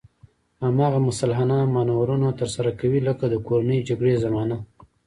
هماغه 0.67 0.99
مسلحانه 1.09 1.57
مانورونه 1.75 2.29
ترسره 2.39 2.71
کوي 2.79 2.99
لکه 3.07 3.25
د 3.29 3.35
کورنۍ 3.47 3.79
جګړې 3.89 4.15
زمانه. 4.23 4.57